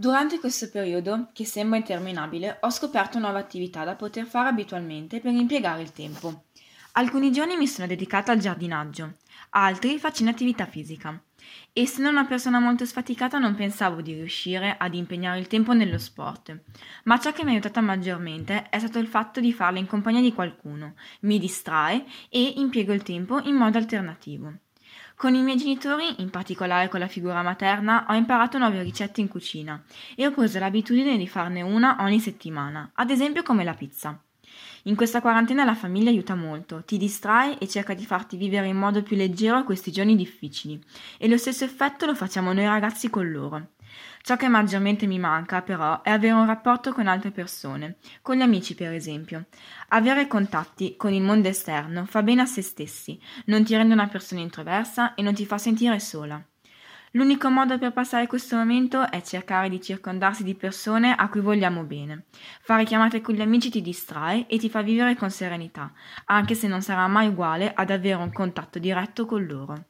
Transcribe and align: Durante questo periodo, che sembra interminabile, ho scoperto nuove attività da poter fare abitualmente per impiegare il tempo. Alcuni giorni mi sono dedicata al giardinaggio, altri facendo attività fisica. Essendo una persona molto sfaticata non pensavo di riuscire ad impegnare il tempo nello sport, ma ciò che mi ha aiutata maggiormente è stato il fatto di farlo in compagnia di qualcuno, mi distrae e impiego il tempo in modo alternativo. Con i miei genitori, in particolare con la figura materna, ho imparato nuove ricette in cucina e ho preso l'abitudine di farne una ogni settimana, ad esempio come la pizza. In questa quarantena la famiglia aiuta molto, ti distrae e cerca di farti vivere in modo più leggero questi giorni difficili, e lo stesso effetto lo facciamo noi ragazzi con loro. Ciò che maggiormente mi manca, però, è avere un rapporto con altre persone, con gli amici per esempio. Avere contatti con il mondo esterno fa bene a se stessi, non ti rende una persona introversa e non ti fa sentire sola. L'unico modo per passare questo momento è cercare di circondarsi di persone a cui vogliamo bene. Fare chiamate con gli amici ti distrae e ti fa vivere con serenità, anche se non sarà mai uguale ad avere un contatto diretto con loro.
Durante 0.00 0.40
questo 0.40 0.70
periodo, 0.70 1.28
che 1.34 1.44
sembra 1.44 1.76
interminabile, 1.76 2.56
ho 2.62 2.70
scoperto 2.70 3.18
nuove 3.18 3.38
attività 3.38 3.84
da 3.84 3.96
poter 3.96 4.24
fare 4.24 4.48
abitualmente 4.48 5.20
per 5.20 5.30
impiegare 5.30 5.82
il 5.82 5.92
tempo. 5.92 6.44
Alcuni 6.92 7.30
giorni 7.30 7.54
mi 7.58 7.66
sono 7.66 7.86
dedicata 7.86 8.32
al 8.32 8.38
giardinaggio, 8.38 9.16
altri 9.50 9.98
facendo 9.98 10.32
attività 10.32 10.64
fisica. 10.64 11.22
Essendo 11.74 12.08
una 12.08 12.24
persona 12.24 12.60
molto 12.60 12.86
sfaticata 12.86 13.36
non 13.36 13.54
pensavo 13.54 14.00
di 14.00 14.14
riuscire 14.14 14.74
ad 14.78 14.94
impegnare 14.94 15.38
il 15.38 15.48
tempo 15.48 15.74
nello 15.74 15.98
sport, 15.98 16.58
ma 17.04 17.20
ciò 17.20 17.32
che 17.32 17.44
mi 17.44 17.50
ha 17.50 17.52
aiutata 17.52 17.82
maggiormente 17.82 18.70
è 18.70 18.78
stato 18.78 18.98
il 18.98 19.06
fatto 19.06 19.38
di 19.38 19.52
farlo 19.52 19.80
in 19.80 19.86
compagnia 19.86 20.22
di 20.22 20.32
qualcuno, 20.32 20.94
mi 21.20 21.38
distrae 21.38 22.06
e 22.30 22.54
impiego 22.56 22.94
il 22.94 23.02
tempo 23.02 23.38
in 23.40 23.54
modo 23.54 23.76
alternativo. 23.76 24.60
Con 25.16 25.34
i 25.34 25.42
miei 25.42 25.58
genitori, 25.58 26.22
in 26.22 26.30
particolare 26.30 26.88
con 26.88 26.98
la 27.00 27.06
figura 27.06 27.42
materna, 27.42 28.06
ho 28.08 28.14
imparato 28.14 28.56
nuove 28.58 28.82
ricette 28.82 29.20
in 29.20 29.28
cucina 29.28 29.82
e 30.14 30.26
ho 30.26 30.30
preso 30.30 30.58
l'abitudine 30.58 31.16
di 31.16 31.28
farne 31.28 31.60
una 31.60 31.96
ogni 32.00 32.20
settimana, 32.20 32.90
ad 32.94 33.10
esempio 33.10 33.42
come 33.42 33.64
la 33.64 33.74
pizza. 33.74 34.18
In 34.84 34.96
questa 34.96 35.20
quarantena 35.20 35.64
la 35.64 35.74
famiglia 35.74 36.08
aiuta 36.08 36.34
molto, 36.34 36.82
ti 36.84 36.96
distrae 36.96 37.58
e 37.58 37.68
cerca 37.68 37.92
di 37.92 38.06
farti 38.06 38.38
vivere 38.38 38.66
in 38.66 38.78
modo 38.78 39.02
più 39.02 39.14
leggero 39.14 39.62
questi 39.62 39.92
giorni 39.92 40.16
difficili, 40.16 40.82
e 41.18 41.28
lo 41.28 41.36
stesso 41.36 41.64
effetto 41.64 42.06
lo 42.06 42.14
facciamo 42.14 42.52
noi 42.54 42.64
ragazzi 42.64 43.10
con 43.10 43.30
loro. 43.30 43.72
Ciò 44.22 44.36
che 44.36 44.48
maggiormente 44.48 45.06
mi 45.06 45.18
manca, 45.18 45.62
però, 45.62 46.02
è 46.02 46.10
avere 46.10 46.34
un 46.34 46.46
rapporto 46.46 46.92
con 46.92 47.06
altre 47.06 47.30
persone, 47.30 47.96
con 48.22 48.36
gli 48.36 48.42
amici 48.42 48.74
per 48.74 48.92
esempio. 48.92 49.46
Avere 49.88 50.26
contatti 50.26 50.96
con 50.96 51.12
il 51.12 51.22
mondo 51.22 51.48
esterno 51.48 52.04
fa 52.04 52.22
bene 52.22 52.42
a 52.42 52.46
se 52.46 52.62
stessi, 52.62 53.20
non 53.46 53.64
ti 53.64 53.74
rende 53.74 53.94
una 53.94 54.08
persona 54.08 54.40
introversa 54.40 55.14
e 55.14 55.22
non 55.22 55.34
ti 55.34 55.46
fa 55.46 55.58
sentire 55.58 55.98
sola. 56.00 56.42
L'unico 57.14 57.50
modo 57.50 57.76
per 57.76 57.92
passare 57.92 58.28
questo 58.28 58.54
momento 58.54 59.10
è 59.10 59.20
cercare 59.22 59.68
di 59.68 59.80
circondarsi 59.80 60.44
di 60.44 60.54
persone 60.54 61.12
a 61.12 61.28
cui 61.28 61.40
vogliamo 61.40 61.82
bene. 61.82 62.26
Fare 62.60 62.84
chiamate 62.84 63.20
con 63.20 63.34
gli 63.34 63.40
amici 63.40 63.68
ti 63.68 63.82
distrae 63.82 64.46
e 64.46 64.58
ti 64.58 64.70
fa 64.70 64.82
vivere 64.82 65.16
con 65.16 65.28
serenità, 65.28 65.92
anche 66.26 66.54
se 66.54 66.68
non 66.68 66.82
sarà 66.82 67.08
mai 67.08 67.26
uguale 67.26 67.72
ad 67.74 67.90
avere 67.90 68.22
un 68.22 68.32
contatto 68.32 68.78
diretto 68.78 69.26
con 69.26 69.44
loro. 69.44 69.89